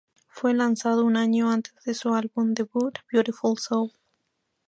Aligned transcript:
Fue 0.29 0.51
lanzado 0.55 1.05
un 1.05 1.15
año 1.15 1.51
antes 1.51 1.75
de 1.85 1.93
su 1.93 2.15
álbum 2.15 2.55
debut, 2.55 2.97
"Beautiful 3.13 3.59
Soul". 3.59 3.91